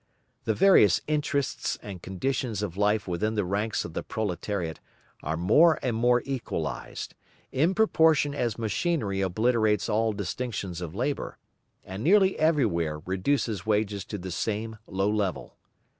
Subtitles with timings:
[0.45, 4.79] The various interests and conditions of life within the ranks of the proletariat
[5.21, 7.13] are more and more equalised,
[7.51, 11.37] in proportion as machinery obliterates all distinctions of labour,
[11.83, 15.55] and nearly everywhere reduces wages to the same low level.